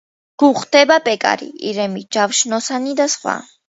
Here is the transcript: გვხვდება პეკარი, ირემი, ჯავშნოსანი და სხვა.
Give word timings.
გვხვდება 0.43 0.95
პეკარი, 1.09 1.49
ირემი, 1.73 2.05
ჯავშნოსანი 2.17 2.97
და 3.03 3.07
სხვა. 3.19 3.37